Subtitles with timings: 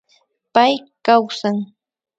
[0.53, 0.73] Pay
[1.05, 1.57] kawsan